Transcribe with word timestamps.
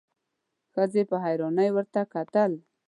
ښځې 0.73 1.03
په 1.09 1.17
حيرانۍ 1.23 1.69
ورته 1.73 2.01
کتل: 2.13 2.51